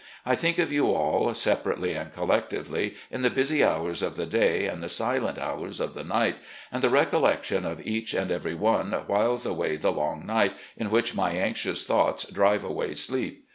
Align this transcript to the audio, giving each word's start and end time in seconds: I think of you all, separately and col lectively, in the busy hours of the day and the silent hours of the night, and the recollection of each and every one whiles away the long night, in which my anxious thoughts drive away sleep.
I 0.25 0.33
think 0.33 0.57
of 0.57 0.71
you 0.71 0.87
all, 0.87 1.31
separately 1.35 1.93
and 1.93 2.11
col 2.11 2.25
lectively, 2.25 2.95
in 3.11 3.21
the 3.21 3.29
busy 3.29 3.63
hours 3.63 4.01
of 4.01 4.15
the 4.15 4.25
day 4.25 4.65
and 4.65 4.81
the 4.81 4.89
silent 4.89 5.37
hours 5.37 5.79
of 5.79 5.93
the 5.93 6.03
night, 6.03 6.37
and 6.71 6.81
the 6.81 6.89
recollection 6.89 7.65
of 7.65 7.85
each 7.85 8.15
and 8.15 8.31
every 8.31 8.55
one 8.55 8.93
whiles 8.93 9.45
away 9.45 9.75
the 9.75 9.91
long 9.91 10.25
night, 10.25 10.53
in 10.75 10.89
which 10.89 11.13
my 11.13 11.33
anxious 11.33 11.85
thoughts 11.85 12.25
drive 12.25 12.63
away 12.63 12.95
sleep. 12.95 13.47